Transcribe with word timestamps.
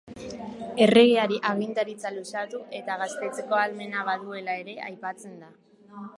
Erregeari 0.85 1.37
agintaritza 1.49 2.13
luzatu 2.15 2.63
eta 2.81 2.97
gaztetzeko 3.03 3.61
ahalmena 3.61 4.09
baduela 4.11 4.59
ere 4.65 4.77
aipatzen 4.89 5.39
da. 5.47 5.55